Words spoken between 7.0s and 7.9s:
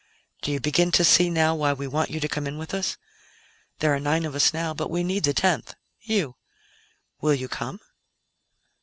Will you come?"